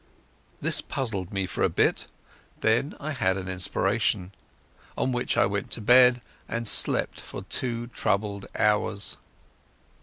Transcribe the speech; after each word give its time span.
This 0.59 0.81
puzzled 0.81 1.31
me 1.31 1.45
for 1.45 1.61
a 1.61 1.69
bit; 1.69 2.07
then 2.61 2.95
I 2.99 3.11
had 3.11 3.37
an 3.37 3.47
inspiration, 3.47 4.31
on 4.97 5.11
which 5.11 5.37
I 5.37 5.45
went 5.45 5.69
to 5.73 5.79
bed 5.79 6.23
and 6.49 6.67
slept 6.67 7.21
for 7.21 7.43
two 7.43 7.85
troubled 7.85 8.47
hours. 8.57 9.17